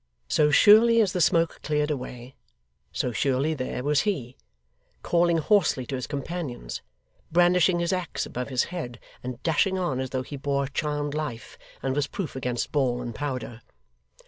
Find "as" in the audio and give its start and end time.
0.99-1.13, 9.99-10.09